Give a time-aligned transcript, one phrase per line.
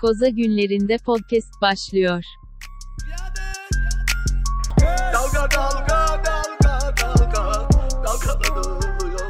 [0.00, 2.24] Koza günlerinde podcast başlıyor.
[5.14, 7.68] Dalga dalga dalga dalga.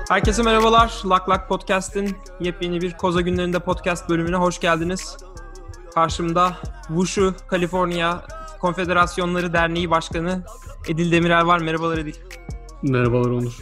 [0.08, 1.02] Herkese merhabalar.
[1.04, 5.16] Lak Lak Podcast'in yepyeni bir Koza Günlerinde podcast bölümüne hoş geldiniz.
[5.94, 6.52] Karşımda
[6.88, 8.22] Wushu Kaliforniya
[8.60, 10.44] Konfederasyonları Derneği Başkanı
[10.88, 11.60] Edil Demirel var.
[11.60, 12.14] Merhabalar Edil.
[12.82, 13.58] Merhabalar Onur.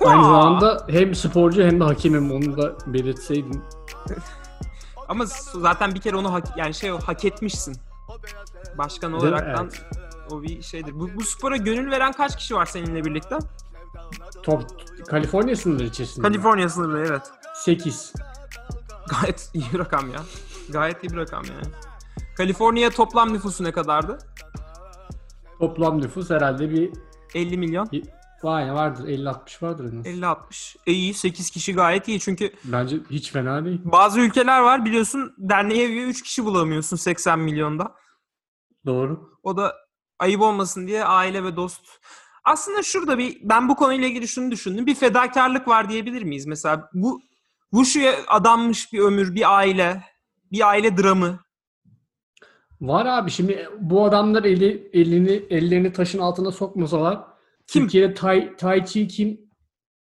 [0.00, 3.62] Aynı zamanda hem sporcu hem de hakemim onu da belirtseydim.
[5.12, 7.76] Ama zaten bir kere onu hak, yani şey hak etmişsin.
[8.78, 9.28] Başkan Değil mi?
[9.28, 9.70] olaraktan
[10.30, 11.00] o bir şeydir.
[11.00, 13.38] Bu, bu spora gönül veren kaç kişi var seninle birlikte?
[14.42, 14.64] Top
[15.06, 16.28] Kaliforniya sınırları içerisinde.
[16.28, 17.22] Kaliforniya sınırlı evet.
[17.54, 18.12] 8.
[19.08, 20.20] Gayet iyi rakam ya.
[20.68, 21.74] Gayet iyi bir rakam yani.
[22.36, 24.18] Kaliforniya toplam nüfusu ne kadardı?
[25.58, 26.90] Toplam nüfus herhalde bir
[27.34, 27.88] 50 milyon.
[28.44, 30.06] Vay vardır 50-60 vardır en az.
[30.06, 30.76] 50-60.
[30.86, 33.80] E iyi 8 kişi gayet iyi çünkü Bence hiç fena değil.
[33.84, 37.94] bazı ülkeler var biliyorsun derneğe üye 3 kişi bulamıyorsun 80 milyonda.
[38.86, 39.30] Doğru.
[39.42, 39.74] O da
[40.18, 41.80] ayıp olmasın diye aile ve dost.
[42.44, 44.86] Aslında şurada bir ben bu konuyla ilgili şunu düşündüm.
[44.86, 46.46] Bir fedakarlık var diyebilir miyiz?
[46.46, 47.20] Mesela bu
[47.70, 50.02] Wushu'ya adanmış bir ömür, bir aile,
[50.52, 51.38] bir aile dramı.
[52.80, 57.20] Var abi şimdi bu adamlar eli elini ellerini taşın altına sokmasalar
[57.66, 57.82] Kim?
[57.82, 59.40] Türkiye'de Tai, tai Chi kim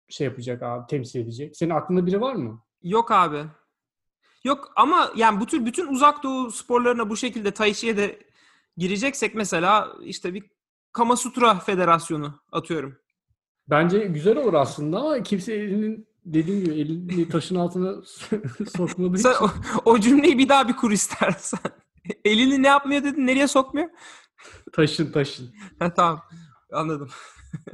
[0.10, 1.58] şey yapacak abi temsil edecek?
[1.58, 2.62] Senin aklında biri var mı?
[2.84, 3.44] Yok abi.
[4.44, 8.20] Yok ama yani bu tür bütün uzak doğu sporlarına bu şekilde Tai Chi'ye de
[8.78, 10.44] gireceksek mesela işte bir
[10.94, 12.98] Kama Sutra Federasyonu atıyorum.
[13.70, 18.02] Bence güzel olur aslında ama kimse elinin dediğim gibi elini taşın altına
[18.78, 19.46] sokmadığı Sen için.
[19.46, 19.50] o,
[19.86, 21.60] o cümleyi bir daha bir kur istersen.
[22.26, 23.28] Elini ne yapmıyor dedin?
[23.28, 23.90] Nereye sokmuyor?
[24.74, 25.56] Taşın taşın.
[25.80, 26.22] Ha, tamam.
[26.76, 27.10] Anladım.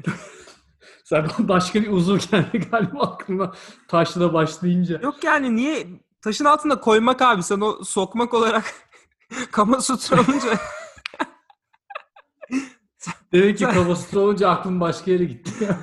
[1.03, 3.53] Sen başka bir uzuv geldi galiba aklıma
[3.87, 4.99] taşla başlayınca.
[5.01, 5.87] Yok yani niye
[6.21, 8.73] taşın altında koymak abi sen o sokmak olarak
[9.51, 10.49] kama sutra olunca
[13.33, 15.77] Demek ki kafası olunca aklım başka yere gitti.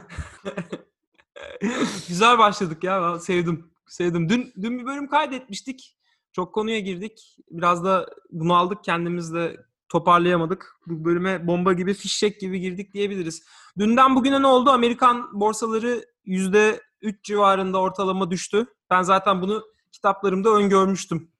[2.09, 3.71] güzel başladık ya sevdim.
[3.87, 4.29] Sevdim.
[4.29, 5.99] Dün dün bir bölüm kaydetmiştik.
[6.33, 7.37] Çok konuya girdik.
[7.51, 9.57] Biraz da bunu aldık kendimiz de
[9.89, 10.77] toparlayamadık.
[10.87, 13.43] Bu bölüme bomba gibi fişek gibi girdik diyebiliriz.
[13.79, 14.71] Dünden bugüne ne oldu?
[14.71, 16.79] Amerikan borsaları %3
[17.23, 18.67] civarında ortalama düştü.
[18.91, 21.31] Ben zaten bunu kitaplarımda öngörmüştüm.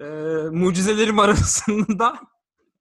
[0.00, 0.04] Ee,
[0.50, 2.20] mucizelerim arasında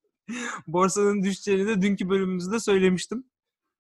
[0.68, 3.24] borsanın düşeceğini de dünkü bölümümüzde söylemiştim.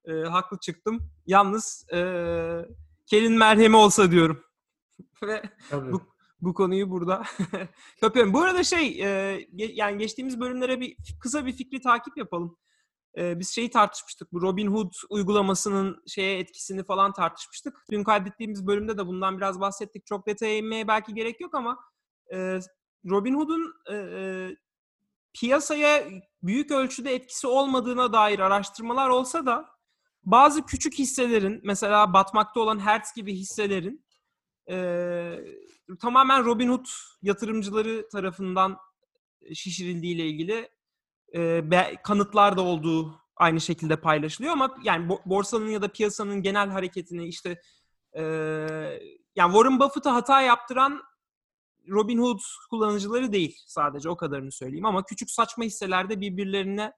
[0.06, 1.00] Ee, haklı çıktım.
[1.26, 2.66] Yalnız ee,
[3.06, 4.44] kelin merhemi olsa diyorum.
[5.24, 5.92] Ve Tabii.
[5.92, 7.24] Bu- bu konuyu burada
[8.02, 8.34] kapıyorum.
[8.34, 12.58] Bu arada şey e, yani geçtiğimiz bölümlere bir kısa bir fikri takip yapalım.
[13.18, 14.34] E, biz şeyi tartışmıştık.
[14.34, 17.86] Bu Robin Hood uygulamasının şeye etkisini falan tartışmıştık.
[17.92, 20.06] Dün kaydettiğimiz bölümde de bundan biraz bahsettik.
[20.06, 21.80] Çok detaya inmeye belki gerek yok ama
[22.34, 22.60] e,
[23.10, 24.50] Robin Hood'un e, e,
[25.34, 26.04] piyasaya
[26.44, 29.66] büyük ölçüde etkisi olmadığına dair araştırmalar olsa da
[30.24, 34.06] bazı küçük hisselerin mesela batmakta olan Hertz gibi hisselerin
[34.70, 34.76] e,
[36.02, 36.86] tamamen Robinhood
[37.22, 38.78] yatırımcıları tarafından
[39.54, 40.70] şişirildiği ile ilgili
[41.36, 46.42] e, be- kanıtlar da olduğu aynı şekilde paylaşılıyor ama yani bo- borsanın ya da piyasanın
[46.42, 47.62] genel hareketini işte
[48.14, 48.22] e,
[49.36, 51.02] yani Warren Buffett'a hata yaptıran
[51.90, 56.94] Robinhood kullanıcıları değil sadece o kadarını söyleyeyim ama küçük saçma hisselerde birbirlerine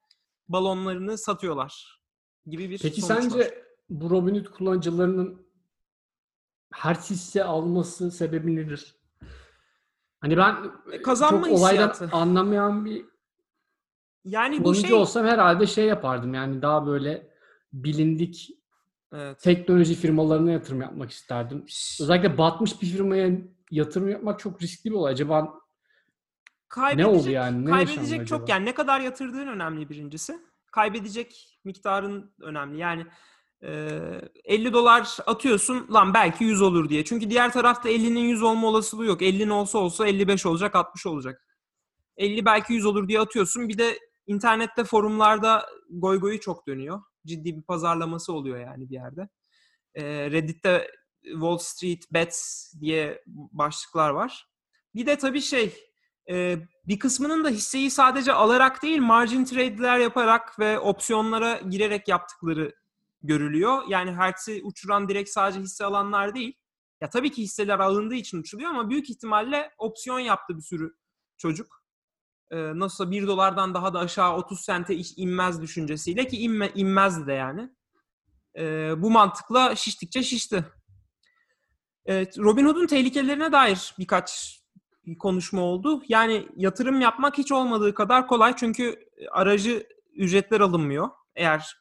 [0.47, 2.01] balonlarını satıyorlar
[2.45, 3.21] gibi bir Peki sonuç var.
[3.29, 5.50] sence bu Robinhood kullanıcılarının
[6.71, 8.95] her hisse alması sebebi nedir?
[10.21, 10.55] Hani ben
[10.91, 12.15] E, kazanma çok olaydan hissiyatı.
[12.15, 13.05] anlamayan bir
[14.25, 17.31] yani bu şey olsam herhalde şey yapardım yani daha böyle
[17.73, 18.49] bilindik
[19.13, 19.39] evet.
[19.39, 21.65] teknoloji firmalarına yatırım yapmak isterdim.
[22.01, 23.31] Özellikle batmış bir firmaya
[23.71, 25.13] yatırım yapmak çok riskli bir olay.
[25.13, 25.53] Acaba
[26.69, 27.65] kaybedecek, oldu yani?
[27.65, 28.51] Ne kaybedecek çok acaba?
[28.51, 30.39] yani ne kadar yatırdığın önemli birincisi.
[30.71, 32.77] Kaybedecek miktarın önemli.
[32.77, 33.05] Yani
[33.61, 37.05] 50 dolar atıyorsun lan belki 100 olur diye.
[37.05, 39.21] Çünkü diğer tarafta 50'nin 100 olma olasılığı yok.
[39.21, 41.47] 50'nin olsa olsa 55 olacak 60 olacak.
[42.17, 43.69] 50 belki 100 olur diye atıyorsun.
[43.69, 47.01] Bir de internette forumlarda goy goyu çok dönüyor.
[47.25, 49.29] Ciddi bir pazarlaması oluyor yani bir yerde.
[50.31, 50.87] Reddit'te
[51.23, 54.47] Wall Street Bets diye başlıklar var.
[54.95, 55.73] Bir de tabii şey
[56.87, 62.80] bir kısmının da hisseyi sadece alarak değil margin trade'ler yaparak ve opsiyonlara girerek yaptıkları
[63.23, 63.83] görülüyor.
[63.87, 66.57] Yani Hertz'i uçuran direkt sadece hisse alanlar değil.
[67.01, 70.93] Ya tabii ki hisseler alındığı için uçuluyor ama büyük ihtimalle opsiyon yaptı bir sürü
[71.37, 71.81] çocuk.
[72.51, 77.33] Ee, nasılsa 1 dolardan daha da aşağı 30 sente inmez düşüncesiyle ki inme, inmezdi de
[77.33, 77.69] yani.
[78.57, 80.65] Ee, bu mantıkla şiştikçe şişti.
[82.05, 84.61] Evet, Robin Hood'un tehlikelerine dair birkaç
[85.05, 86.03] bir konuşma oldu.
[86.07, 91.09] Yani yatırım yapmak hiç olmadığı kadar kolay çünkü aracı ücretler alınmıyor.
[91.35, 91.80] Eğer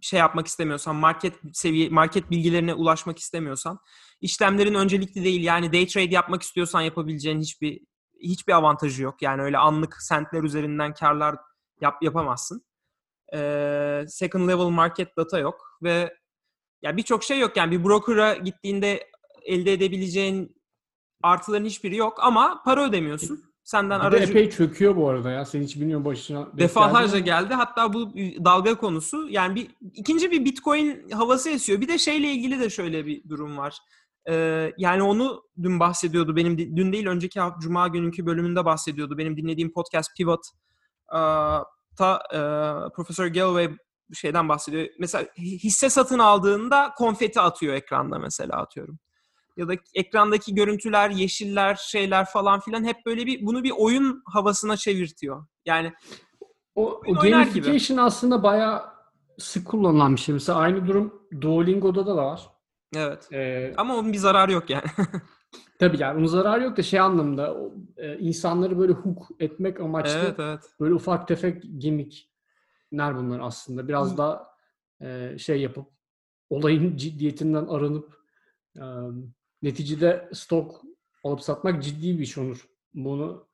[0.00, 3.78] şey yapmak istemiyorsan, market seviye market bilgilerine ulaşmak istemiyorsan,
[4.20, 5.44] işlemlerin öncelikli değil.
[5.44, 7.80] Yani day trade yapmak istiyorsan yapabileceğin hiçbir
[8.22, 9.22] hiçbir avantajı yok.
[9.22, 11.36] Yani öyle anlık sentler üzerinden karlar
[11.80, 12.66] yap, yapamazsın.
[13.34, 16.16] Ee, second level market data yok ve
[16.82, 17.56] ya birçok şey yok.
[17.56, 19.10] Yani bir broker'a gittiğinde
[19.42, 20.56] elde edebileceğin
[21.22, 23.55] artıların hiçbiri yok ama para ödemiyorsun.
[23.66, 25.44] Senden Bir de aracı epey çöküyor bu arada ya.
[25.44, 26.58] Sen hiç bilmiyorum başına.
[26.58, 27.54] defalarca geldi.
[27.54, 28.14] Hatta bu
[28.44, 31.80] dalga konusu yani bir ikinci bir Bitcoin havası esiyor.
[31.80, 33.78] Bir de şeyle ilgili de şöyle bir durum var.
[34.28, 36.36] Ee, yani onu dün bahsediyordu.
[36.36, 39.18] Benim dün değil önceki hafta Cuma gününkü bölümünde bahsediyordu.
[39.18, 40.40] Benim dinlediğim podcast Pivot
[41.96, 42.38] ta e,
[42.94, 43.76] Profesör Galloway
[44.14, 44.88] şeyden bahsediyor.
[44.98, 48.98] Mesela hi- hisse satın aldığında konfeti atıyor ekranda mesela atıyorum.
[49.56, 54.76] Ya da ekrandaki görüntüler, yeşiller, şeyler falan filan hep böyle bir bunu bir oyun havasına
[54.76, 55.46] çevirtiyor.
[55.66, 55.92] Yani
[56.74, 58.82] O, o gamification aslında bayağı
[59.38, 60.32] sık kullanılan bir şey.
[60.32, 62.50] Mesela aynı durum Duolingo'da da var.
[62.96, 63.28] evet.
[63.32, 64.84] Ee, Ama onun bir zararı yok yani.
[65.78, 70.18] tabii yani onun zararı yok da şey anlamda o, e, insanları böyle hook etmek amaçlı
[70.18, 70.60] evet evet.
[70.80, 73.88] böyle ufak tefek gimmickler bunlar aslında.
[73.88, 74.16] Biraz Hı.
[74.16, 74.46] daha
[75.00, 75.86] e, şey yapıp
[76.50, 78.16] olayın ciddiyetinden arınıp
[78.76, 78.84] e,
[79.66, 80.82] neticede stok
[81.24, 82.66] alıp satmak ciddi bir iş olur.
[82.94, 83.48] Bunu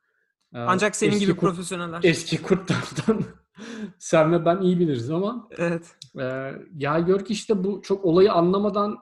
[0.54, 2.00] e, Ancak senin gibi kurt- profesyoneller.
[2.02, 3.22] eski kurtlardan
[3.98, 5.96] sen ve ben iyi biliriz ama Evet.
[6.20, 8.98] ee, gel gör ki işte bu çok olayı anlamadan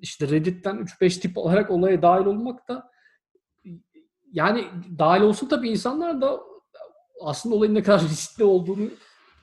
[0.00, 2.90] işte Reddit'ten 3-5 tip olarak olaya dahil olmak da
[4.32, 4.64] yani
[4.98, 6.40] dahil olsun tabii insanlar da
[7.22, 8.88] aslında olayın ne kadar riskli olduğunu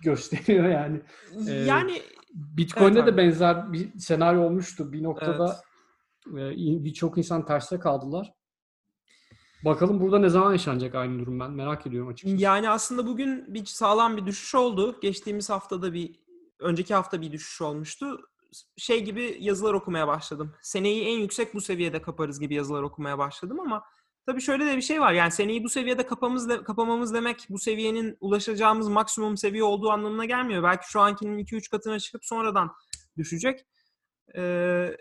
[0.01, 1.01] gösteriyor yani.
[1.47, 2.01] Ee, yani
[2.33, 4.93] Bitcoin'de Evet de benzer bir senaryo olmuştu.
[4.93, 5.72] Bir noktada e,
[6.25, 8.33] birçok insan terste kaldılar.
[9.65, 12.43] Bakalım burada ne zaman yaşanacak aynı durum ben merak ediyorum açıkçası.
[12.43, 14.99] yani aslında bugün bir sağlam bir düşüş oldu.
[15.01, 16.15] Geçtiğimiz haftada bir
[16.59, 18.19] önceki hafta bir düşüş olmuştu.
[18.77, 20.53] Şey gibi yazılar okumaya başladım.
[20.61, 23.83] Seneyi en yüksek bu seviyede kaparız gibi yazılar okumaya başladım ama
[24.25, 25.13] tabii şöyle de bir şey var.
[25.13, 30.25] Yani seneyi bu seviyede kapamız de, kapamamız demek bu seviyenin ulaşacağımız maksimum seviye olduğu anlamına
[30.25, 30.63] gelmiyor.
[30.63, 32.71] Belki şu ankinin 2-3 katına çıkıp sonradan
[33.17, 33.65] düşecek.
[34.37, 34.97] Ee,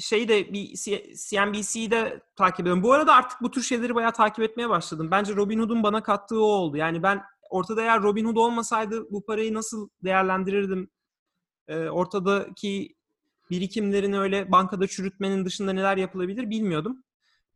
[0.00, 2.82] şey de bir C- CNBC'de takip ediyorum.
[2.82, 5.08] Bu arada artık bu tür şeyleri bayağı takip etmeye başladım.
[5.10, 6.76] Bence Robinhood'un bana kattığı o oldu.
[6.76, 10.90] Yani ben ortada eğer Robinhood olmasaydı bu parayı nasıl değerlendirirdim?
[11.68, 12.94] Ee, ortadaki
[13.50, 17.04] birikimlerini öyle bankada çürütmenin dışında neler yapılabilir bilmiyordum.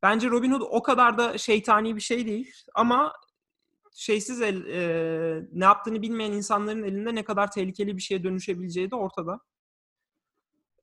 [0.03, 2.53] Bence Robinhood o kadar da şeytani bir şey değil.
[2.75, 3.13] Ama
[3.95, 8.97] şeysiz el, e, ne yaptığını bilmeyen insanların elinde ne kadar tehlikeli bir şeye dönüşebileceği de
[8.97, 9.41] ortada.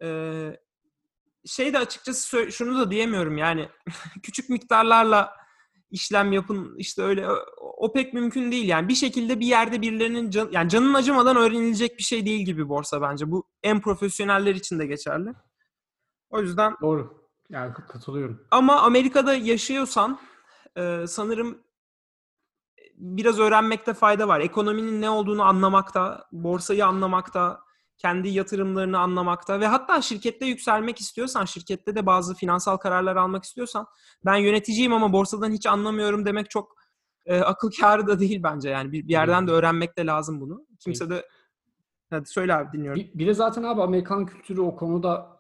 [0.01, 0.57] Ee,
[1.45, 3.69] şey de açıkçası şunu da diyemiyorum yani
[4.23, 5.41] küçük miktarlarla
[5.91, 10.29] işlem yapın işte öyle o, o pek mümkün değil yani bir şekilde bir yerde birilerinin
[10.29, 14.79] can, yani canın acımadan öğrenilecek bir şey değil gibi borsa bence bu en profesyoneller için
[14.79, 15.33] de geçerli.
[16.29, 17.21] O yüzden Doğru.
[17.49, 18.47] Yani katılıyorum.
[18.51, 20.19] ama Amerika'da yaşıyorsan
[20.77, 21.63] e, sanırım
[22.95, 24.39] biraz öğrenmekte fayda var.
[24.39, 27.59] Ekonominin ne olduğunu anlamakta, borsayı anlamakta,
[28.01, 33.87] kendi yatırımlarını anlamakta ve hatta şirkette yükselmek istiyorsan, şirkette de bazı finansal kararlar almak istiyorsan
[34.25, 36.75] ben yöneticiyim ama borsadan hiç anlamıyorum demek çok
[37.25, 38.91] e, akıl kârı da değil bence yani.
[38.91, 40.65] Bir, bir yerden de öğrenmek de lazım bunu.
[40.79, 41.25] Kimse de
[42.09, 43.01] Hadi söyle abi dinliyorum.
[43.01, 45.37] Bir, bir de zaten abi Amerikan kültürü o konuda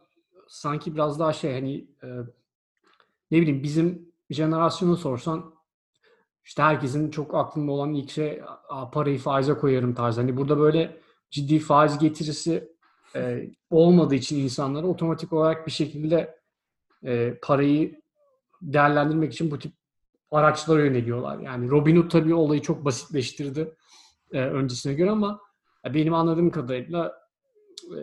[0.47, 2.07] sanki biraz daha şey hani e,
[3.31, 5.53] ne bileyim bizim jenerasyonu sorsan
[6.45, 10.21] işte herkesin çok aklında olan ilk şey "Aa, parayı faize koyarım tarzı.
[10.21, 11.00] Hani burada böyle
[11.31, 12.71] ciddi faiz getirisi
[13.15, 16.39] e, olmadığı için insanlara otomatik olarak bir şekilde
[17.03, 18.01] e, parayı
[18.61, 19.73] değerlendirmek için bu tip
[20.31, 21.39] araçlara yöneliyorlar.
[21.39, 23.75] Yani Robinhood tabii olayı çok basitleştirdi
[24.33, 25.39] e, öncesine göre ama
[25.85, 27.21] ya benim anladığım kadarıyla
[27.83, 27.97] e,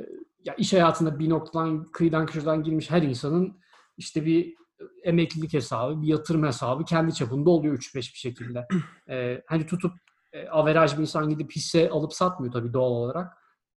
[0.44, 3.61] ya iş hayatında bir noktadan kıyıdan köşeden girmiş her insanın
[3.97, 4.54] işte bir
[5.02, 8.68] emeklilik hesabı, bir yatırım hesabı kendi çapında oluyor 3-5 bir şekilde.
[9.08, 9.92] E, hani tutup
[10.32, 13.32] e, averaj bir insan gidip hisse alıp satmıyor tabii doğal olarak.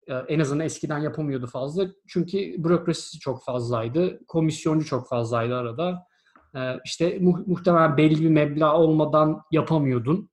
[0.07, 1.87] E, en azından eskiden yapamıyordu fazla.
[2.07, 4.19] Çünkü bürokrasisi çok fazlaydı.
[4.27, 6.07] Komisyoncu çok fazlaydı arada.
[6.55, 10.29] E, işte mu- muhtemelen belli bir meblağ olmadan yapamıyordun.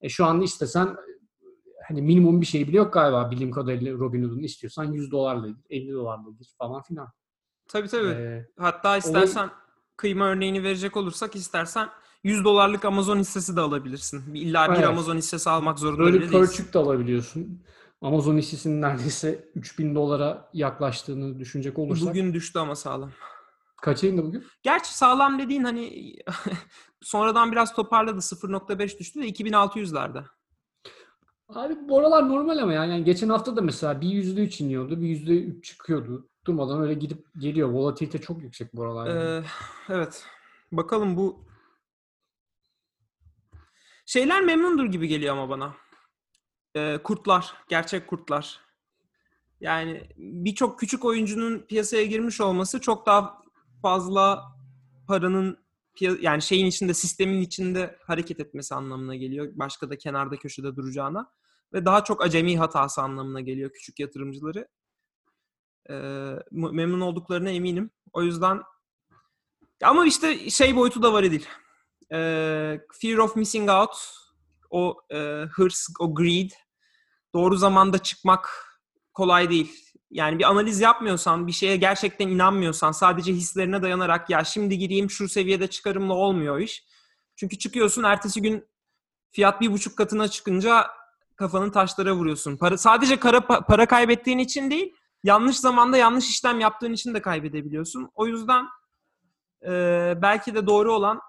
[0.00, 0.96] E, şu anda istesen
[1.88, 5.92] hani minimum bir şey bile yok galiba bildiğim kadarıyla Robinhood'un istiyorsan 100 dolarla gir, 50
[5.92, 6.24] dolarla
[6.58, 7.08] falan filan.
[7.68, 8.08] Tabii tabii.
[8.08, 9.50] Ee, Hatta istersen
[9.96, 11.88] kıyma örneğini verecek olursak istersen
[12.24, 14.34] 100 dolarlık Amazon hissesi de alabilirsin.
[14.34, 14.86] İlla bir Evet.
[14.86, 16.66] Amazon hissesi almak zorunda böyle bile değilsin.
[16.72, 17.62] de alabiliyorsun.
[18.02, 23.10] Amazon hissesinin neredeyse 3000 dolara yaklaştığını düşünecek olursak Bugün düştü ama sağlam.
[23.82, 24.44] Kaç yayında bugün?
[24.62, 26.14] Gerçi sağlam dediğin hani
[27.02, 28.18] sonradan biraz toparladı.
[28.18, 30.24] 0.5 düştü de 2600'lerde.
[31.48, 32.90] Abi bu aralar normal ama yani.
[32.92, 36.28] yani geçen hafta da mesela bir yüzde üç iniyordu, bir yüzde üç çıkıyordu.
[36.46, 37.68] Durmadan öyle gidip geliyor.
[37.68, 39.06] Volatilite çok yüksek bu aralar.
[39.06, 39.44] yani.
[39.88, 40.24] Ee, evet.
[40.72, 41.49] Bakalım bu
[44.10, 45.76] şeyler memnundur gibi geliyor ama bana.
[46.76, 48.60] Ee, kurtlar, gerçek kurtlar.
[49.60, 53.42] Yani birçok küçük oyuncunun piyasaya girmiş olması çok daha
[53.82, 54.52] fazla
[55.08, 55.58] paranın
[56.00, 59.52] yani şeyin içinde, sistemin içinde hareket etmesi anlamına geliyor.
[59.54, 61.32] Başka da kenarda köşede duracağına.
[61.72, 64.68] Ve daha çok acemi hatası anlamına geliyor küçük yatırımcıları.
[65.90, 65.94] Ee,
[66.50, 67.90] memnun olduklarına eminim.
[68.12, 68.62] O yüzden
[69.82, 71.44] ama işte şey boyutu da var Edil.
[72.12, 73.96] Ee, fear of missing out,
[74.70, 75.16] o e,
[75.52, 76.50] hırs, o greed,
[77.34, 78.66] doğru zamanda çıkmak
[79.14, 79.90] kolay değil.
[80.10, 85.28] Yani bir analiz yapmıyorsan, bir şeye gerçekten inanmıyorsan, sadece hislerine dayanarak ya şimdi gireyim şu
[85.28, 86.84] seviyede çıkarımla olmuyor iş.
[87.36, 88.68] Çünkü çıkıyorsun ertesi gün
[89.30, 90.86] fiyat bir buçuk katına çıkınca
[91.36, 92.56] kafanın taşlara vuruyorsun.
[92.56, 98.10] Para, sadece kara, para kaybettiğin için değil, yanlış zamanda yanlış işlem yaptığın için de kaybedebiliyorsun.
[98.14, 98.66] O yüzden
[99.66, 99.72] e,
[100.22, 101.20] belki de doğru olan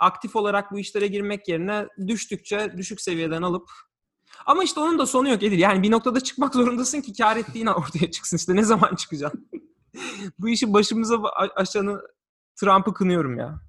[0.00, 3.70] aktif olarak bu işlere girmek yerine düştükçe düşük seviyeden alıp
[4.46, 5.58] ama işte onun da sonu yok Edil.
[5.58, 8.36] Yani bir noktada çıkmak zorundasın ki kar ettiğin ortaya çıksın.
[8.36, 9.50] İşte ne zaman çıkacaksın?
[10.38, 11.22] bu işi başımıza
[11.56, 12.00] aşanı
[12.56, 13.60] Trump'ı kınıyorum ya.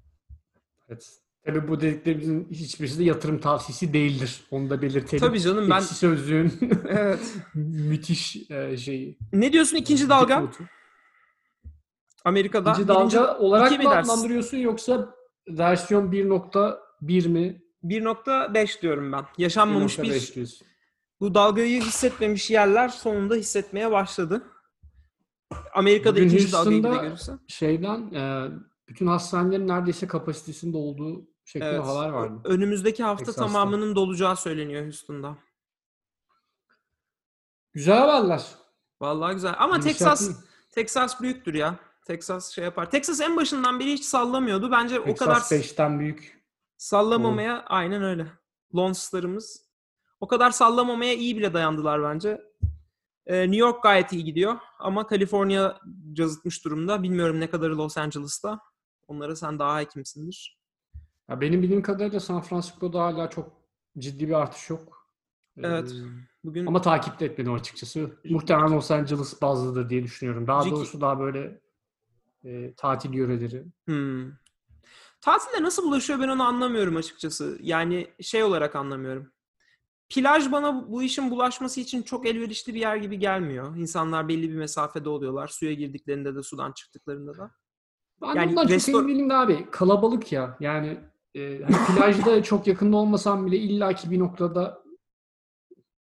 [0.88, 1.18] Evet.
[1.46, 4.44] Tabii bu dediklerimizin hiçbirisi de yatırım tavsiyesi değildir.
[4.50, 5.26] Onu da belirtelim.
[5.26, 6.52] Tabii canım ben Ekşi sözlüğün
[6.88, 7.34] evet.
[7.54, 9.18] müthiş e, şeyi.
[9.32, 10.50] Ne diyorsun ikinci dalga?
[12.24, 15.14] Amerika'da İkinci birinci- dalga olarak iki mi mı adlandırıyorsun yoksa
[15.48, 17.62] versiyon 1.1 mi?
[17.84, 19.24] 1.5 diyorum ben.
[19.38, 20.66] Yaşanmamış 1.5 bir diyorsun.
[21.20, 24.42] bu dalgayı hissetmemiş yerler sonunda hissetmeye başladı.
[25.74, 27.32] Amerika'da Bugün ikinci dalgayı Houston'da görürse.
[27.48, 28.50] Şeyden e,
[28.88, 31.84] bütün hastanelerin neredeyse kapasitesinde olduğu şeklinde Evet.
[31.84, 32.40] haber vardı.
[32.44, 33.46] Önümüzdeki hafta Texas'ta.
[33.46, 35.36] tamamının dolacağı söyleniyor Houston'da.
[37.72, 38.46] Güzel haberler.
[39.00, 39.54] Vallahi güzel.
[39.58, 40.30] Ama Texas.
[40.70, 41.78] Texas büyüktür ya.
[42.06, 42.90] Texas şey yapar.
[42.90, 44.70] Texas en başından beri hiç sallamıyordu.
[44.70, 46.44] Bence o kadar Texas 5'ten büyük.
[46.76, 48.26] sallamamaya aynen öyle.
[48.74, 49.64] Lons'larımız
[50.20, 52.40] o kadar sallamamaya iyi bile dayandılar bence.
[53.26, 55.78] Ee, New York gayet iyi gidiyor ama Kaliforniya
[56.12, 57.02] cazıtmış durumda.
[57.02, 58.60] Bilmiyorum ne kadarı Los Angeles'ta.
[59.08, 60.58] Onlara sen daha hakimsindir.
[61.28, 63.52] Ya benim bildiğim kadarıyla San Francisco'da hala çok
[63.98, 65.08] ciddi bir artış yok.
[65.58, 65.92] Evet.
[65.92, 68.10] Ee, Bugün ama takip etmedim açıkçası.
[68.24, 70.46] Muhtemelen Los Angeles bazlıdır diye düşünüyorum.
[70.46, 71.60] Daha doğrusu daha böyle
[72.44, 73.64] e, tatil yöreleri.
[73.84, 74.32] Hmm.
[75.20, 77.58] Tatile nasıl bulaşıyor ben onu anlamıyorum açıkçası.
[77.62, 79.32] Yani şey olarak anlamıyorum.
[80.14, 83.76] Plaj bana bu- işin bulaşması için çok elverişli bir yer gibi gelmiyor.
[83.76, 85.48] İnsanlar belli bir mesafede oluyorlar.
[85.48, 87.50] Suya girdiklerinde de sudan çıktıklarında da.
[88.22, 89.66] Ben Yani ondan restor- çok emin değilim de abi.
[89.70, 90.56] Kalabalık ya.
[90.60, 91.00] Yani
[91.34, 94.81] e, hani plajda çok yakında olmasam bile illaki bir noktada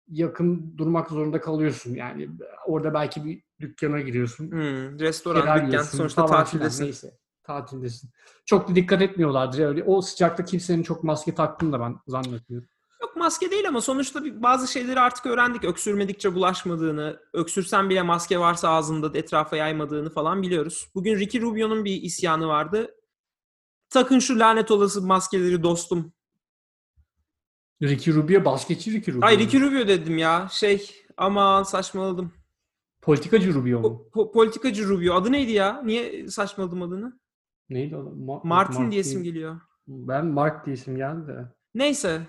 [0.08, 1.96] yakın durmak zorunda kalıyorsun.
[1.96, 2.30] Yani
[2.66, 4.52] orada belki bir dükkana giriyorsun.
[4.52, 6.46] Hmm, restoran, dükkan sonuçta falan filan.
[6.46, 6.84] tatildesin.
[6.84, 7.18] Neyse.
[7.44, 8.10] Tatildesin.
[8.46, 9.60] Çok da dikkat etmiyorlardır.
[9.60, 12.70] Öyle o sıcakta kimsenin çok maske taktığını da ben zannetmiyorum.
[13.02, 15.64] Yok maske değil ama sonuçta bazı şeyleri artık öğrendik.
[15.64, 20.90] Öksürmedikçe bulaşmadığını, öksürsen bile maske varsa ağzında etrafa yaymadığını falan biliyoruz.
[20.96, 22.96] Bugün Ricky Rubio'nun bir isyanı vardı.
[23.90, 26.14] Takın şu lanet olası maskeleri dostum.
[27.84, 29.28] Ricky Rubio, basketçi Ricky Rubio.
[29.28, 30.48] Ay Ricky Rubio dedim ya.
[30.52, 32.32] Şey aman saçmaladım.
[33.02, 33.88] Politikacı Rubio mu?
[33.88, 35.14] Po- po- politikacı Rubio.
[35.16, 35.82] Adı neydi ya?
[35.86, 37.20] Niye saçmaladım adını?
[37.70, 38.00] Neydi o?
[38.00, 38.50] Ma- Martin
[38.82, 39.34] Mark diyesim değil.
[39.34, 39.62] geliyor.
[39.88, 41.54] Ben Mark diye isim geldi de.
[41.76, 42.22] Neyse.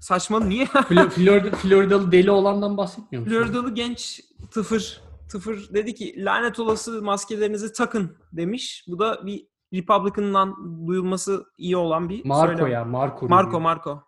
[0.00, 0.64] Saçmalı niye?
[0.66, 3.36] Flo- Florida, Floridalı deli olandan bahsetmiyor musun?
[3.38, 4.20] Floridalı genç
[4.50, 8.84] tıfır tıfır dedi ki lanet olası maskelerinizi takın demiş.
[8.88, 10.54] Bu da bir Republican'dan
[10.86, 12.72] duyulması iyi olan bir Marco söylem.
[12.72, 12.84] ya.
[12.84, 13.28] Marco.
[13.28, 13.60] Marco.
[13.60, 14.02] Marco.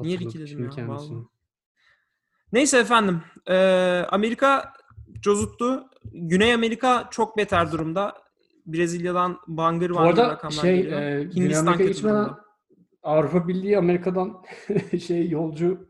[0.00, 1.16] Niye Ricky dedim ya, kendisini.
[1.16, 1.26] vallahi.
[2.52, 3.22] Neyse efendim.
[3.48, 4.72] eee, Amerika
[5.20, 5.90] cozuttu.
[6.12, 8.14] Güney Amerika çok beter durumda.
[8.66, 11.00] Brezilya'dan bangır arada rakamlar şey, geliyor.
[11.02, 12.44] e, Hindistan kötü geçmeden durumda.
[13.02, 14.42] Avrupa Birliği Amerika'dan
[15.06, 15.88] şey yolcu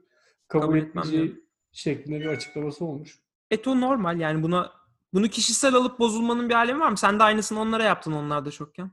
[0.49, 3.19] kabul, Kabul etmeyeceği şeklinde bir açıklaması olmuş.
[3.51, 4.73] Eto normal yani buna
[5.15, 6.97] bunu kişisel alıp bozulmanın bir alemi var mı?
[6.97, 8.91] Sen de aynısını onlara yaptın onlar da çokken.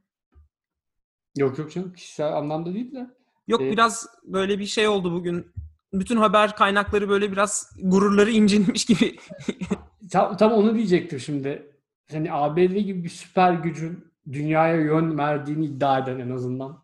[1.38, 3.08] Yok yok canım kişisel anlamda değil de.
[3.48, 5.52] Yok Ee, biraz böyle bir şey oldu bugün.
[5.94, 9.18] Bütün haber kaynakları böyle biraz gururları incinmiş gibi.
[10.12, 11.72] Tam, tam onu diyecektim şimdi.
[12.12, 16.84] Hani ABD gibi bir süper gücün dünyaya yön verdiğini iddia eden en azından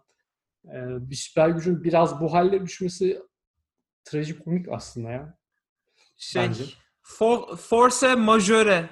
[0.66, 0.78] e,
[1.10, 3.22] bir süper gücün biraz bu hale düşmesi
[4.04, 5.38] trajikomik aslında ya.
[6.18, 6.64] Şey, Bence.
[7.02, 8.90] for, force majeure.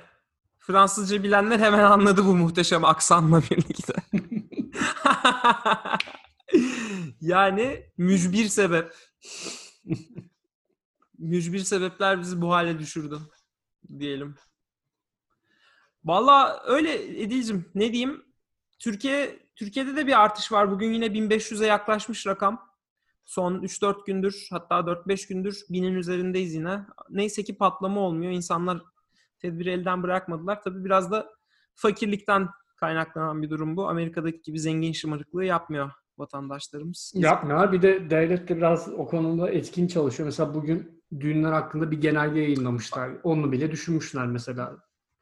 [0.59, 3.93] Fransızca bilenler hemen anladı bu muhteşem aksanla birlikte.
[7.21, 8.95] yani mücbir sebep.
[11.17, 13.19] mücbir sebepler bizi bu hale düşürdü
[13.99, 14.35] diyelim.
[16.03, 18.25] Valla öyle Edil'cim ne diyeyim?
[18.79, 20.71] Türkiye Türkiye'de de bir artış var.
[20.71, 22.69] Bugün yine 1500'e yaklaşmış rakam.
[23.25, 26.85] Son 3-4 gündür hatta 4-5 gündür binin üzerindeyiz yine.
[27.09, 28.31] Neyse ki patlama olmuyor.
[28.31, 28.81] İnsanlar
[29.39, 30.61] tedbiri elden bırakmadılar.
[30.61, 31.29] Tabii biraz da
[31.75, 33.89] fakirlikten kaynaklanan bir durum bu.
[33.89, 37.13] Amerika'daki gibi zengin şımarıklığı yapmıyor vatandaşlarımız.
[37.15, 37.71] Yapmıyorlar.
[37.71, 40.27] Bir de devlet de biraz o konuda etkin çalışıyor.
[40.27, 43.11] Mesela bugün düğünler hakkında bir genelge yayınlamışlar.
[43.23, 44.77] Onu bile düşünmüşler mesela.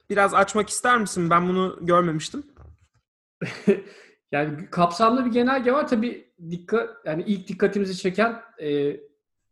[0.10, 1.30] Biraz açmak ister misin?
[1.30, 2.44] Ben bunu görmemiştim.
[4.32, 5.88] yani kapsamlı bir genelge var.
[5.88, 9.00] Tabii dikkat yani ilk dikkatimizi çeken e,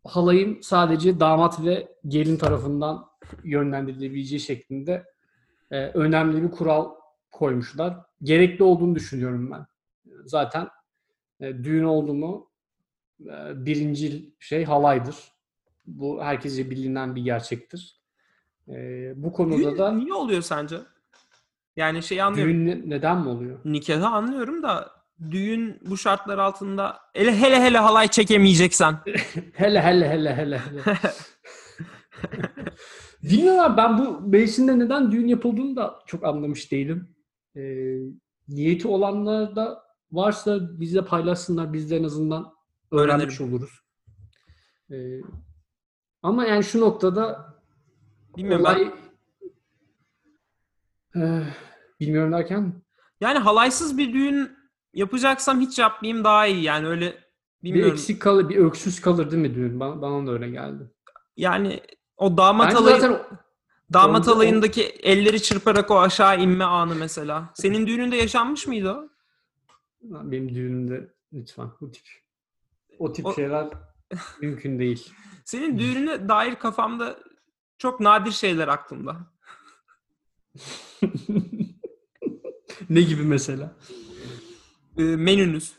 [0.03, 3.05] halayın sadece damat ve gelin tarafından
[3.43, 5.05] yönlendirilebileceği şeklinde
[5.71, 6.91] e, önemli bir kural
[7.31, 7.97] koymuşlar.
[8.23, 9.65] Gerekli olduğunu düşünüyorum ben.
[10.25, 10.67] Zaten
[11.39, 12.51] e, düğün oldu mu
[13.21, 15.15] e, birincil şey halaydır.
[15.85, 18.01] Bu herkese bilinen bir gerçektir.
[18.67, 18.73] E,
[19.15, 20.77] bu konuda Düğün da niye oluyor sence?
[21.75, 22.53] Yani şey anlıyorum.
[22.53, 23.59] düğün ne- neden mi oluyor?
[23.65, 24.91] Nikahı anlıyorum da
[25.31, 28.95] düğün bu şartlar altında hele hele hele halay çekemeyeceksen.
[29.53, 30.61] Hele hele hele hele.
[33.23, 37.15] Bilmiyorum abi, ben bu mevsimde neden düğün yapıldığını da çok anlamış değilim.
[37.55, 37.95] Ee,
[38.47, 41.73] niyeti olanlar da varsa bizle paylaşsınlar.
[41.73, 42.53] Biz de en azından
[42.91, 43.79] öğrenmiş oluruz.
[44.91, 45.19] Ee,
[46.23, 47.55] ama yani şu noktada
[48.37, 48.91] Bilmiyorum olay...
[51.15, 51.21] ben.
[51.21, 51.45] Eh,
[51.99, 52.81] bilmiyorum derken
[53.21, 54.51] Yani halaysız bir düğün
[54.93, 57.11] yapacaksam hiç yapmayayım daha iyi yani öyle
[57.63, 57.93] bir bilmiyorum.
[57.93, 59.79] eksik kalır, bir öksüz kalır değil mi düğün?
[59.79, 60.91] Bana, bana da öyle geldi.
[61.37, 61.81] Yani
[62.17, 63.21] o damat Bence alayı, zaten
[63.93, 67.49] damat alayındaki elleri çırparak o aşağı inme anı mesela.
[67.53, 69.14] Senin düğününde yaşanmış mıydı o?
[70.09, 72.03] Benim düğünümde lütfen o tip
[72.99, 73.67] o tip O- şeyler
[74.41, 75.13] mümkün değil.
[75.45, 77.19] Senin düğününe dair kafamda
[77.77, 79.17] çok nadir şeyler aklımda.
[82.89, 83.75] ne gibi mesela?
[84.97, 85.73] Ee, menünüz.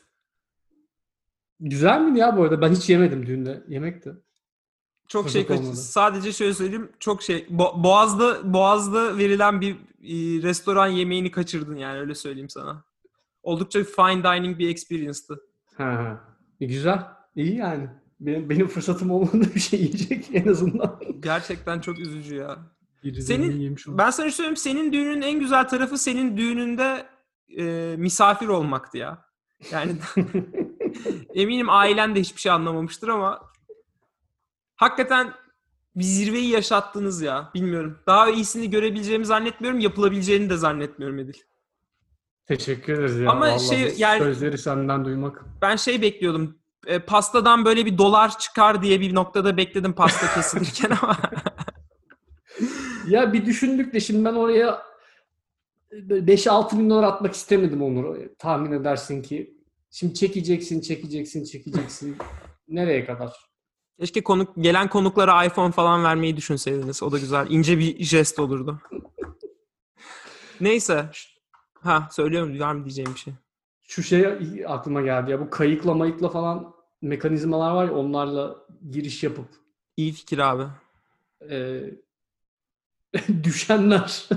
[1.61, 2.61] Güzel miydi ya bu arada?
[2.61, 3.65] Ben hiç yemedim düğünde.
[3.69, 4.12] Yemekti.
[5.09, 5.77] Çok Fırsat şey kaç- olmadı.
[5.77, 6.93] Sadece şöyle söyleyeyim.
[7.01, 7.39] Çok şey.
[7.39, 12.85] Bo- Boğaz'da Boğaz'da verilen bir e, restoran yemeğini kaçırdın yani öyle söyleyeyim sana.
[13.47, 15.41] Oldukça fine dining bir experience'tı.
[15.77, 16.21] Ha.
[16.61, 17.05] E, güzel.
[17.37, 17.89] İyi yani.
[18.21, 21.01] Benim, benim fırsatım olmadı bir şey yiyecek en azından.
[21.21, 22.59] Gerçekten çok üzücü ya.
[23.21, 23.77] Senin-.
[23.89, 24.57] Ben sana söyleyeyim.
[24.57, 27.07] Senin düğünün en güzel tarafı senin düğününde
[27.59, 29.25] e, misafir olmaktı ya.
[29.71, 29.93] Yani
[31.35, 33.43] eminim ailen de hiçbir şey anlamamıştır ama
[34.77, 35.33] hakikaten
[35.97, 37.51] bir zirveyi yaşattınız ya.
[37.55, 37.99] Bilmiyorum.
[38.07, 39.81] Daha iyisini görebileceğimi zannetmiyorum.
[39.81, 41.43] Yapılabileceğini de zannetmiyorum Edil.
[42.47, 43.31] Teşekkür ederiz ya.
[43.31, 45.45] Ama Vallahi şey, yani- Sözleri senden duymak.
[45.63, 46.59] Ben şey bekliyordum.
[46.87, 51.17] E, pastadan böyle bir dolar çıkar diye bir noktada bekledim pasta kesilirken ama
[53.09, 54.83] Ya bir düşündük de şimdi ben oraya
[55.93, 58.17] 5-6 bin dolar atmak istemedim Onur.
[58.39, 59.57] Tahmin edersin ki.
[59.91, 62.17] Şimdi çekeceksin, çekeceksin, çekeceksin.
[62.69, 63.33] Nereye kadar?
[64.01, 67.03] keşke konuk gelen konuklara iPhone falan vermeyi düşünseydiniz.
[67.03, 67.47] O da güzel.
[67.51, 68.81] ince bir jest olurdu.
[70.61, 71.11] Neyse.
[71.87, 73.35] Ha söylüyorum var mı diyeceğim bir şey.
[73.83, 74.27] Şu şey
[74.66, 75.40] aklıma geldi ya.
[75.40, 78.57] Bu kayıkla mayıkla falan mekanizmalar var ya onlarla
[78.90, 79.49] giriş yapıp
[79.96, 80.64] İyi fikir abi.
[81.51, 81.81] e,
[83.44, 84.29] düşenler.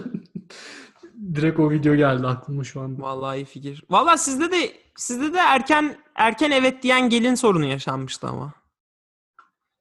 [1.36, 3.02] Direkt o video geldi aklıma şu anda.
[3.02, 3.84] Vallahi iyi fikir.
[3.90, 8.54] Vallahi sizde de sizde de erken erken evet diyen gelin sorunu yaşanmıştı ama.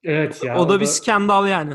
[0.02, 0.58] Evet ya.
[0.58, 1.74] o da bir skandal yani.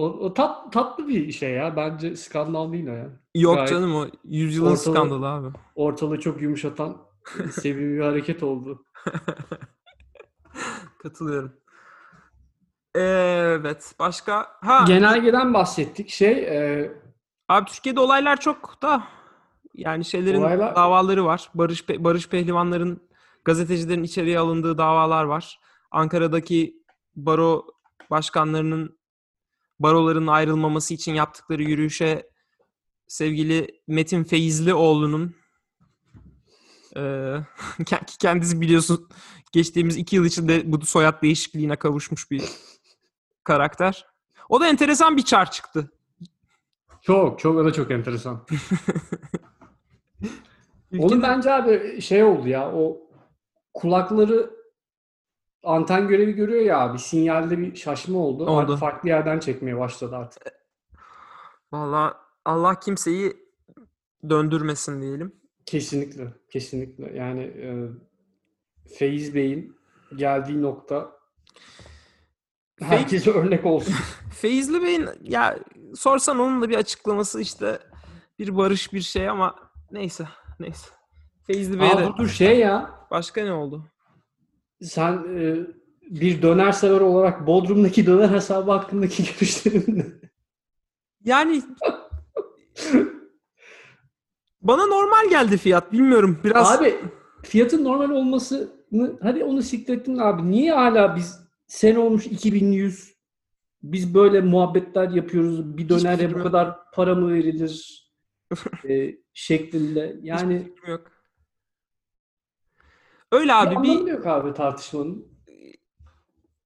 [0.00, 1.76] O, o tat, tatlı bir şey ya.
[1.76, 3.08] Bence skandal değil o ya.
[3.34, 5.48] Yok Gayet canım o yüzyılın ortalığı- skandalı abi.
[5.74, 6.96] Ortalığı çok yumuşatan
[7.52, 8.84] sevimli bir hareket oldu.
[11.02, 11.52] Katılıyorum.
[12.94, 13.94] Evet.
[13.98, 14.46] Başka?
[14.60, 14.84] Ha.
[14.86, 16.08] Genelgeden bahsettik.
[16.10, 16.92] Şey e,
[17.48, 19.02] Abi Türkiye'de olaylar çok da
[19.74, 21.50] yani şeylerin Olaylar- davaları var.
[21.54, 23.02] Barış Pe- Barış Pehlivanların
[23.44, 25.60] gazetecilerin içeriye alındığı davalar var.
[25.90, 26.82] Ankara'daki
[27.16, 27.66] baro
[28.10, 28.98] başkanlarının
[29.80, 32.30] baroların ayrılmaması için yaptıkları yürüyüşe
[33.06, 35.34] sevgili Metin Feyizlioğlu'nun
[37.86, 39.08] ki kendisi biliyorsun
[39.52, 42.42] geçtiğimiz iki yıl içinde bu soyad değişikliğine kavuşmuş bir
[43.44, 44.06] karakter.
[44.48, 45.92] O da enteresan bir çar çıktı.
[47.02, 48.46] çok çok o da çok enteresan.
[50.92, 52.98] Ülkenin- bence abi şey oldu ya o
[53.74, 54.59] kulakları
[55.62, 58.42] anten görevi görüyor ya abi sinyalde bir şaşma oldu.
[58.42, 58.56] Oldu.
[58.56, 60.42] Artık farklı yerden çekmeye başladı artık.
[61.72, 63.36] Valla Allah kimseyi
[64.28, 65.32] döndürmesin diyelim.
[65.66, 67.16] Kesinlikle, kesinlikle.
[67.16, 67.88] Yani e,
[68.98, 69.76] Feyiz Bey'in
[70.16, 71.12] geldiği nokta
[72.80, 73.94] herkese örnek olsun.
[74.40, 75.58] Feyzli Bey'in ya
[75.94, 77.78] sorsan onun da bir açıklaması işte
[78.38, 79.56] bir barış bir şey ama
[79.92, 80.28] neyse
[80.60, 80.90] neyse.
[81.46, 83.84] Feyzli Bey'e Aa, de dur, dur şey ya, başka ne oldu?
[84.82, 85.56] Sen e,
[86.10, 90.06] bir döner sever olarak Bodrum'daki döner hesabı hakkındaki görüşlerin ne?
[91.24, 91.62] Yani
[94.62, 95.92] bana normal geldi fiyat.
[95.92, 96.38] Bilmiyorum.
[96.44, 96.94] Biraz Abi
[97.42, 100.50] fiyatın normal olmasını hadi onu siklettin abi.
[100.50, 103.10] Niye hala biz sene olmuş 2100
[103.82, 105.76] biz böyle muhabbetler yapıyoruz.
[105.76, 108.04] Bir dönere bu kadar para mı verilir
[108.88, 110.16] e, şeklinde.
[110.22, 111.19] Yani yok.
[113.32, 115.28] Öyle abi bir bir anlamı yok abi tartışmanın.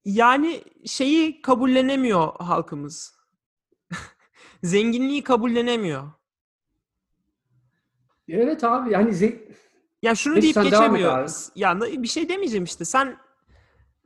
[0.05, 3.15] yani şeyi kabullenemiyor halkımız.
[4.63, 6.11] Zenginliği kabullenemiyor.
[8.29, 9.55] Evet abi yani ze-
[10.03, 11.31] Ya şunu Neyse, deyip geçemiyor.
[11.55, 12.85] Ya bir şey demeyeceğim işte.
[12.85, 13.19] Sen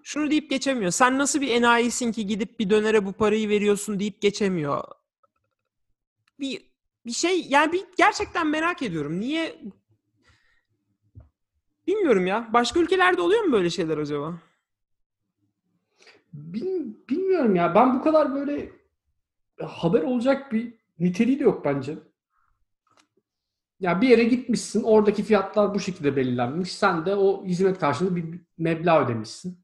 [0.02, 0.90] şunu deyip geçemiyor.
[0.90, 4.84] Sen nasıl bir enayisin ki gidip bir dönere bu parayı veriyorsun deyip geçemiyor.
[6.40, 6.68] Bir
[7.06, 9.20] bir şey yani bir gerçekten merak ediyorum.
[9.20, 9.60] Niye
[11.88, 12.48] Bilmiyorum ya.
[12.52, 14.38] Başka ülkelerde oluyor mu böyle şeyler acaba?
[16.32, 18.72] bil- bilmiyorum ya ben bu kadar böyle
[19.62, 21.98] haber olacak bir niteliği de yok bence.
[23.80, 26.72] Ya bir yere gitmişsin, oradaki fiyatlar bu şekilde belirlenmiş.
[26.72, 29.58] Sen de o hizmet karşılığında bir meblağ ödemişsin.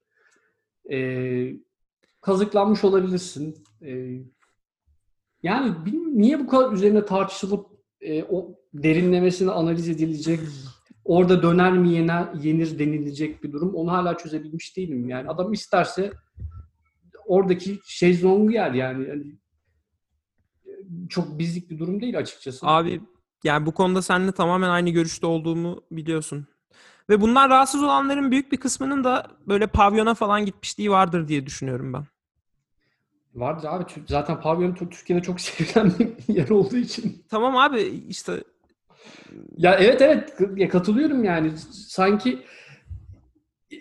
[0.90, 1.52] Ee,
[2.20, 3.64] kazıklanmış olabilirsin.
[3.82, 4.18] Ee,
[5.42, 5.74] yani
[6.14, 7.66] niye bu kadar üzerine tartışılıp
[8.00, 10.40] e, o derinlemesine analiz edilecek,
[11.04, 13.74] orada döner mi yener, yenir denilecek bir durum.
[13.74, 15.08] Onu hala çözebilmiş değilim.
[15.08, 16.12] Yani adam isterse
[17.26, 19.08] oradaki şezlongu yer yani.
[19.08, 19.24] Yani
[21.08, 22.66] çok bizlik bir durum değil açıkçası.
[22.66, 23.00] Abi
[23.44, 26.46] yani bu konuda seninle tamamen aynı görüşte olduğumu biliyorsun.
[27.10, 31.92] Ve bundan rahatsız olanların büyük bir kısmının da böyle pavyona falan gitmişliği vardır diye düşünüyorum
[31.92, 32.04] ben.
[33.34, 33.84] Vardır abi.
[34.08, 35.92] Zaten pavyon Tür- Türkiye'de çok sevilen
[36.28, 37.24] bir yer olduğu için.
[37.30, 38.44] Tamam abi işte
[39.56, 41.52] Ya evet evet ya katılıyorum yani.
[41.72, 42.42] Sanki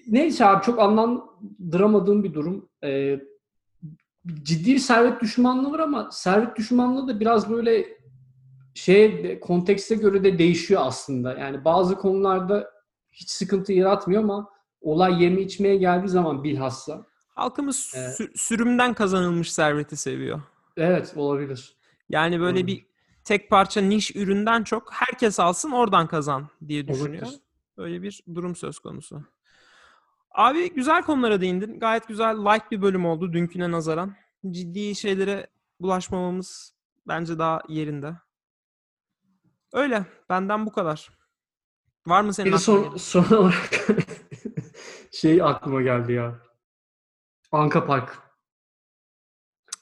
[0.07, 2.69] neyse abi çok anlandıramadığım bir durum.
[2.83, 3.19] Ee,
[4.43, 7.85] ciddi bir servet düşmanlığı var ama servet düşmanlığı da biraz böyle
[8.75, 11.33] şey kontekste göre de değişiyor aslında.
[11.39, 12.69] Yani bazı konularda
[13.11, 14.49] hiç sıkıntı yaratmıyor ama
[14.81, 17.05] olay yeme içmeye geldiği zaman bilhassa.
[17.35, 18.19] halkımız Evet.
[18.19, 20.41] sü- sürümden kazanılmış serveti seviyor.
[20.77, 21.77] Evet olabilir.
[22.09, 22.67] Yani böyle Olabilir.
[22.77, 22.85] bir
[23.23, 27.23] tek parça niş üründen çok herkes alsın oradan kazan diye düşünüyor.
[27.23, 27.39] Olabilir.
[27.77, 29.23] Böyle bir durum söz konusu.
[30.31, 31.79] Abi güzel konulara değindin.
[31.79, 34.15] Gayet güzel light bir bölüm oldu dünküne nazaran.
[34.51, 35.47] Ciddi şeylere
[35.79, 36.73] bulaşmamamız
[37.07, 38.15] bence daha yerinde.
[39.73, 40.05] Öyle.
[40.29, 41.09] Benden bu kadar.
[42.07, 43.87] Var mı senin Bir son, son olarak
[45.11, 46.39] şey aklıma geldi ya.
[47.51, 48.22] Anka Park.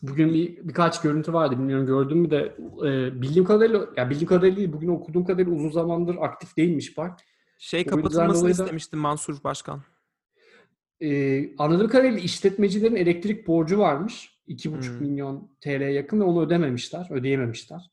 [0.02, 1.56] Bugün bir, birkaç görüntü vardı.
[1.58, 5.70] Bilmiyorum gördün mü de e, bildiğim kadarıyla ya bildiğim kadarıyla değil, bugün okuduğum kadarıyla uzun
[5.70, 7.20] zamandır aktif değilmiş park.
[7.58, 9.82] Şey kapatılmasını da- istemişti Mansur Başkan.
[11.02, 14.42] E, anladığım kadarıyla işletmecilerin elektrik borcu varmış.
[14.48, 15.08] 2,5 Hmm.
[15.08, 17.08] milyon TL'ye yakın ve onu ödememişler.
[17.12, 17.92] Ödeyememişler.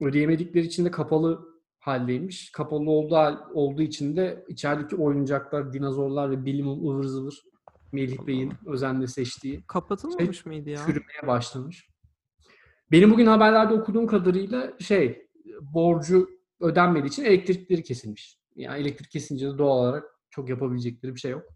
[0.00, 2.52] Ödeyemedikleri için de kapalı haldeymiş.
[2.52, 7.42] Kapalı olduğu, olduğu için de içerideki oyuncaklar, dinozorlar ve bilimum ıvır zıvır
[7.92, 10.86] Melih Bey'in özenle seçtiği Kapatılmamış mıydı ya?
[10.86, 11.90] çürümeye başlamış.
[12.92, 15.26] Benim bugün haberlerde okuduğum kadarıyla şey
[15.60, 18.38] borcu ödenmediği için elektrikleri kesilmiş.
[18.56, 21.46] Yani elektrik kesince de doğal olarak çok yapabilecekleri bir şey yok.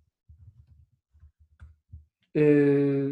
[2.37, 3.09] Ee,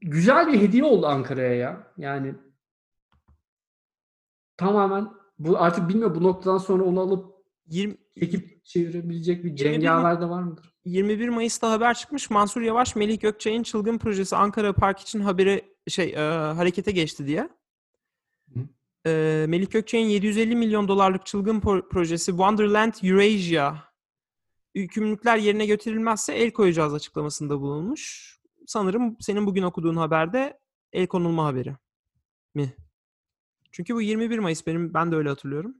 [0.00, 1.92] güzel bir hediye oldu Ankara'ya ya.
[1.98, 2.34] Yani
[4.56, 10.20] tamamen bu artık bilmiyorum bu noktadan sonra onu alıp 20, ekip çevirebilecek bir 21 cengaver
[10.20, 10.74] de var mıdır?
[10.84, 12.30] 21 Mayıs'ta haber çıkmış.
[12.30, 16.16] Mansur Yavaş, Melih Gökçe'nin çılgın projesi Ankara Park için haberi şey e,
[16.54, 17.48] harekete geçti diye.
[18.54, 18.60] Hı.
[19.06, 23.76] E, Melih Gökçe'nin 750 milyon dolarlık çılgın pro- projesi Wonderland Eurasia
[24.74, 28.36] yükümlülükler yerine götürülmezse el koyacağız açıklamasında bulunmuş.
[28.66, 30.58] Sanırım senin bugün okuduğun haberde
[30.92, 31.76] el konulma haberi
[32.54, 32.74] mi?
[33.72, 35.74] Çünkü bu 21 Mayıs benim ben de öyle hatırlıyorum.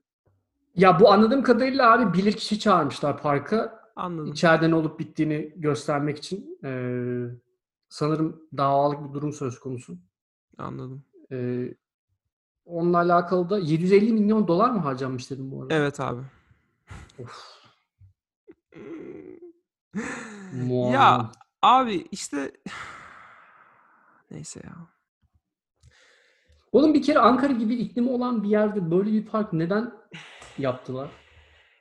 [0.76, 3.80] Ya bu anladığım kadarıyla abi bilirkişi çağırmışlar parka.
[3.96, 4.32] Anladım.
[4.32, 6.58] İçeride ne olup bittiğini göstermek için.
[6.64, 7.24] Ee,
[7.88, 9.96] sanırım davalık bir durum söz konusu.
[10.58, 11.04] Anladım.
[11.32, 11.74] Ee,
[12.66, 15.74] onunla alakalı da 750 milyon dolar mı harcanmış dedim bu arada?
[15.74, 16.22] Evet abi.
[17.18, 17.56] Of,
[20.92, 21.30] ya
[21.62, 22.52] abi işte
[24.30, 24.76] neyse ya.
[26.72, 29.92] Oğlum bir kere Ankara gibi iklimi olan bir yerde böyle bir park neden
[30.58, 31.10] yaptılar?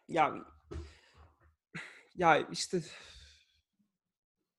[0.08, 0.36] Ya
[2.16, 2.82] ya işte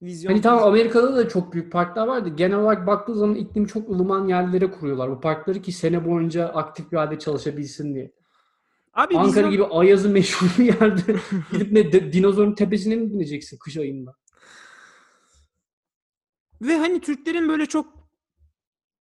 [0.01, 2.29] vizyon Hani tamam Amerika'da da çok büyük parklar vardı.
[2.29, 6.91] Genel olarak baktığı zaman iklimi çok ılıman yerlere kuruyorlar bu parkları ki sene boyunca aktif
[6.91, 8.11] bir halde çalışabilsin diye.
[8.93, 11.15] Abi Ankara vizyon- gibi ayazı meşhur bir yerde
[11.51, 14.15] gidip ne de- dinozorun tepesine mi bineceksin kış ayında?
[16.61, 18.07] Ve hani Türklerin böyle çok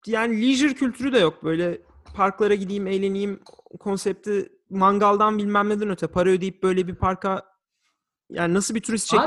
[0.07, 1.45] yani leisure kültürü de yok.
[1.45, 1.79] Böyle
[2.15, 3.41] parklara gideyim, eğleneyim
[3.81, 7.43] konsepti mangaldan bilmem neden öte para ödeyip böyle bir parka
[8.31, 9.23] yani nasıl bir turist şekli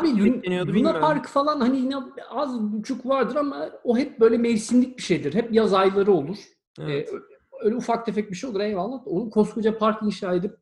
[0.62, 1.00] Abi Luna.
[1.00, 1.96] Park falan hani yine
[2.30, 5.34] az buçuk vardır ama o hep böyle mevsimlik bir şeydir.
[5.34, 6.38] Hep yaz ayları olur.
[6.80, 7.10] Evet.
[7.14, 7.18] Ee,
[7.62, 9.02] öyle ufak tefek bir şey olur eyvallah.
[9.06, 10.58] Onu koskoca park inşa edip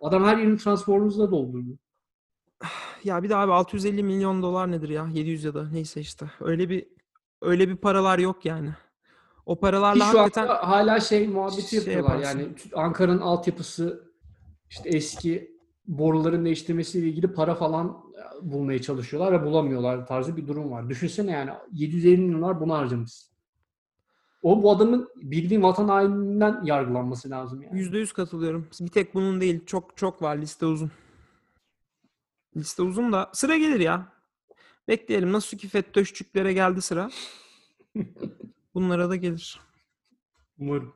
[0.00, 1.78] adam her yerini Transformers'la doldurdu.
[3.04, 5.08] Ya bir de abi 650 milyon dolar nedir ya?
[5.12, 6.30] 700 ya da neyse işte.
[6.40, 6.86] Öyle bir
[7.42, 8.74] öyle bir paralar yok yani.
[9.46, 12.14] O Ki paralarla şu hakikaten hala şey muhabbeti şey yapıyorlar.
[12.14, 12.38] yaparsın.
[12.38, 14.05] Yani Ankara'nın altyapısı
[14.70, 18.04] işte eski boruların değiştirmesiyle ilgili para falan
[18.42, 20.88] bulmaya çalışıyorlar ve bulamıyorlar tarzı bir durum var.
[20.88, 23.12] Düşünsene yani 750 milyonlar buna harcamış.
[24.42, 27.80] O bu adamın bildiğin vatan haininden yargılanması lazım yani.
[27.80, 28.68] %100 katılıyorum.
[28.80, 29.66] Bir tek bunun değil.
[29.66, 30.38] Çok çok var.
[30.38, 30.90] Liste uzun.
[32.56, 34.12] Liste uzun da sıra gelir ya.
[34.88, 35.32] Bekleyelim.
[35.32, 37.10] Nasıl ki FETÖ'şçüklere geldi sıra.
[38.74, 39.60] Bunlara da gelir.
[40.58, 40.94] Umarım.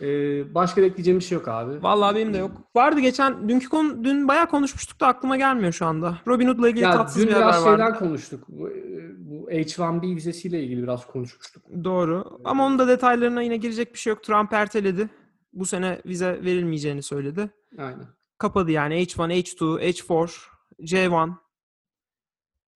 [0.00, 1.82] Ee, başka da ekleyeceğim bir şey yok abi.
[1.82, 2.50] Vallahi benim de yok.
[2.74, 6.18] Vardı geçen dünkü konu dün bayağı konuşmuştuk da aklıma gelmiyor şu anda.
[6.26, 7.98] Robin Hood'la ilgili Ya tatsız dün bir haber biraz şeyden vardı.
[7.98, 8.44] konuştuk.
[8.48, 8.74] Bu, e,
[9.18, 11.62] bu H1B vizesiyle ilgili biraz konuşmuştuk.
[11.84, 12.40] Doğru.
[12.44, 14.22] Ama onun da detaylarına yine girecek bir şey yok.
[14.24, 15.08] Trump erteledi.
[15.52, 17.50] Bu sene vize verilmeyeceğini söyledi.
[17.78, 18.06] Aynen.
[18.38, 20.30] Kapadı yani H1, H2, H4,
[20.80, 21.34] J1.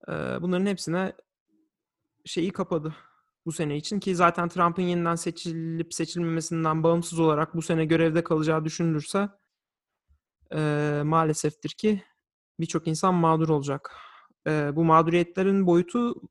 [0.07, 0.11] Ee,
[0.41, 1.13] bunların hepsine
[2.25, 2.95] şeyi kapadı
[3.45, 8.65] bu sene için ki zaten Trump'ın yeniden seçilip seçilmemesinden bağımsız olarak bu sene görevde kalacağı
[8.65, 9.29] düşünülürse
[10.53, 12.03] ee, maaleseftir ki
[12.59, 13.91] birçok insan mağdur olacak.
[14.47, 16.21] Ee, bu mağduriyetlerin boyutu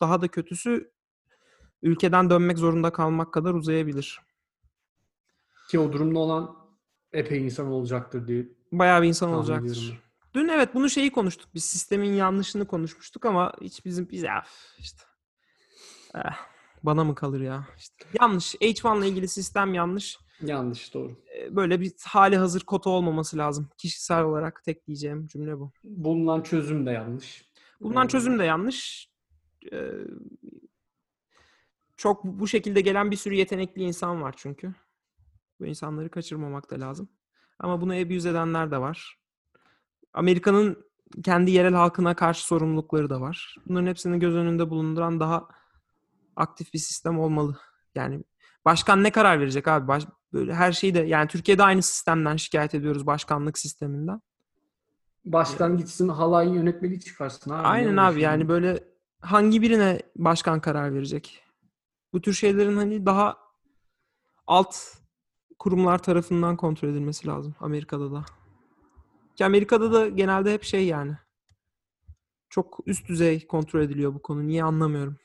[0.00, 0.92] daha da kötüsü
[1.82, 4.20] ülkeden dönmek zorunda kalmak kadar uzayabilir.
[5.70, 6.56] Ki o durumda olan
[7.12, 9.76] epey insan olacaktır diye Bayağı bir insan olacaktır.
[9.76, 9.98] ediyorum.
[10.34, 11.48] Dün evet bunu şeyi konuştuk.
[11.54, 14.44] Biz sistemin yanlışını konuşmuştuk ama hiç bizim biz ya
[14.78, 15.02] işte
[16.16, 16.32] eh,
[16.82, 17.66] bana mı kalır ya?
[17.78, 18.54] İşte yanlış.
[18.54, 20.18] H1 ile ilgili sistem yanlış.
[20.42, 21.16] Yanlış doğru.
[21.34, 23.68] Eh, Böyle bir hali hazır kota olmaması lazım.
[23.78, 25.72] Kişisel olarak tek diyeceğim cümle bu.
[25.84, 27.46] Bulunan çözüm de yanlış.
[27.80, 29.08] Bulunan Ee, çözüm de yanlış.
[29.72, 29.90] Ee,
[31.96, 34.74] Çok bu şekilde gelen bir sürü yetenekli insan var çünkü.
[35.60, 37.08] Bu insanları kaçırmamak da lazım.
[37.58, 39.18] Ama bunu abuse edenler de var.
[40.14, 40.86] Amerika'nın
[41.24, 43.56] kendi yerel halkına karşı sorumlulukları da var.
[43.68, 45.48] Bunların hepsini göz önünde bulunduran daha
[46.36, 47.58] aktif bir sistem olmalı.
[47.94, 48.24] Yani
[48.64, 49.88] başkan ne karar verecek abi?
[49.88, 54.20] Baş, böyle her şeyi de yani Türkiye'de aynı sistemden şikayet ediyoruz başkanlık sisteminden.
[55.24, 57.66] Başkan gitsin halay yönetmeliği çıkarsın abi.
[57.66, 58.84] Aynen Ne abi yani böyle
[59.20, 61.42] hangi birine başkan karar verecek?
[62.12, 63.36] Bu tür şeylerin hani daha
[64.46, 64.76] alt
[65.58, 68.24] kurumlar tarafından kontrol edilmesi lazım Amerika'da da.
[69.36, 71.16] Ki Amerika'da da genelde hep şey yani.
[72.50, 74.46] Çok üst düzey kontrol ediliyor bu konu.
[74.46, 75.16] Niye anlamıyorum.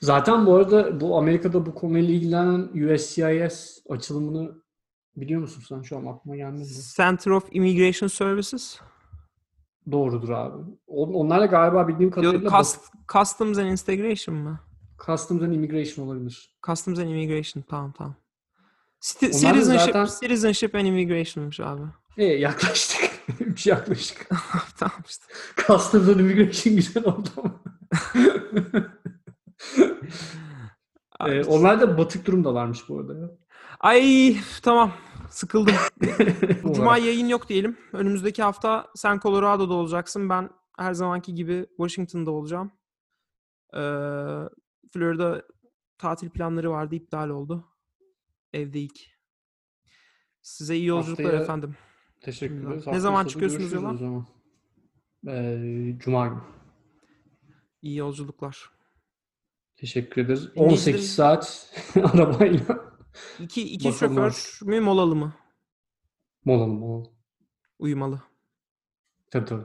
[0.00, 2.60] Zaten bu arada bu Amerika'da bu konuyla ilgilenen
[2.94, 4.50] USCIS açılımını
[5.16, 5.82] biliyor musun sen?
[5.82, 6.68] Şu an aklıma gelmedi.
[6.96, 8.78] Center of Immigration Services.
[9.92, 10.62] Doğrudur abi.
[10.86, 12.80] On- Onlarla galiba bildiğim kadarıyla Cust-
[13.12, 14.60] Customs and Integration mı?
[15.06, 16.54] Customs and Immigration olabilir.
[16.66, 17.64] Customs and Immigration.
[17.70, 18.14] Tamam tamam.
[18.14, 21.82] Da Citizenship, zaten- Citizenship and Immigration'mış abi.
[22.16, 23.10] E yaklaştık.
[23.56, 24.28] şey yaklaştık.
[24.78, 25.24] tamam işte.
[25.66, 27.60] Customs and Immigration güzel oldu ama.
[31.26, 33.30] Ee, onlar da batık durumdalarmış bu arada ya.
[33.80, 34.92] Ay tamam.
[35.30, 35.74] Sıkıldım.
[36.74, 37.78] Cuma yayın yok diyelim.
[37.92, 40.28] Önümüzdeki hafta sen Colorado'da olacaksın.
[40.28, 42.72] Ben her zamanki gibi Washington'da olacağım.
[43.74, 43.78] Ee,
[44.92, 45.42] Florida
[45.98, 46.94] tatil planları vardı.
[46.94, 47.64] iptal oldu.
[48.52, 49.14] Evdeyik.
[50.42, 51.76] Size iyi yolculuklar Haftaya- efendim.
[52.20, 52.68] Teşekkür ederiz.
[52.68, 54.24] Ne Hafta zaman çıkıyorsunuz yola?
[55.28, 56.40] Ee, Cuma günü.
[57.82, 58.70] İyi yolculuklar.
[59.82, 60.44] Teşekkür ederiz.
[60.44, 62.80] Dinleyicilerin- 18 saat arabayla.
[63.40, 65.32] İki, iki Bakalım şoför mü molalı mı?
[66.44, 67.08] Molalı molalı.
[67.78, 68.20] Uyumalı.
[69.30, 69.64] Tabii tabii.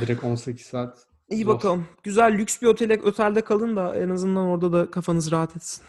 [0.00, 1.06] Direkt 18 saat.
[1.30, 1.54] İyi Zor.
[1.54, 1.86] bakalım.
[2.02, 5.84] Güzel lüks bir otele, otelde kalın da en azından orada da kafanız rahat etsin.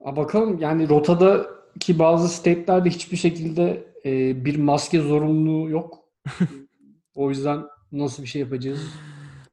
[0.00, 5.98] Aa, bakalım yani rotadaki bazı state'lerde hiçbir şekilde e, bir maske zorunluluğu yok.
[7.14, 8.80] o yüzden nasıl bir şey yapacağız?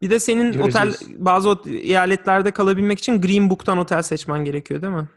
[0.06, 0.76] Bir de senin Göreceğiz.
[0.76, 5.08] otel bazı ot- eyaletlerde kalabilmek için Green Book'tan otel seçmen gerekiyor değil mi?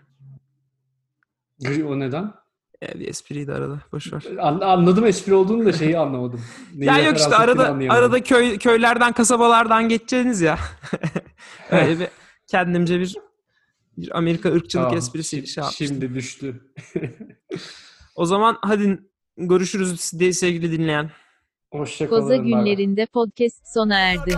[1.88, 2.34] O neden?
[2.82, 3.80] E, bir espriydi arada.
[3.92, 4.22] Boş ver.
[4.40, 6.40] An- anladım espri olduğunu da şeyi anlamadım.
[6.74, 10.58] Ya yok işte arada arada köy köylerden kasabalardan geçeceğiniz ya.
[11.70, 12.08] Öyle bir
[12.46, 13.16] kendimce bir
[13.96, 15.86] bir Amerika ırkçılık Tamam, esprisi şi- şey yapmıştım.
[15.86, 16.72] Şimdi düştü.
[18.14, 18.98] O zaman hadi
[19.36, 20.00] görüşürüz
[20.36, 21.10] sevgili dinleyen.
[21.72, 22.20] Hoşçakalın.
[22.20, 24.34] Koza günlerinde podcast sona erdi.